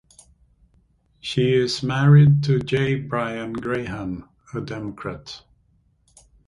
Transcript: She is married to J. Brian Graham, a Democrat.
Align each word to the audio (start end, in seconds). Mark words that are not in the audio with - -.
She 1.19 1.53
is 1.53 1.83
married 1.83 2.43
to 2.45 2.57
J. 2.57 2.95
Brian 2.95 3.53
Graham, 3.53 4.27
a 4.51 4.59
Democrat. 4.59 5.43